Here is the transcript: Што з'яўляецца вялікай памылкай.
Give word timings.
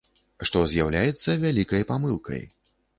Што 0.49 0.63
з'яўляецца 0.71 1.37
вялікай 1.47 1.89
памылкай. 1.95 2.47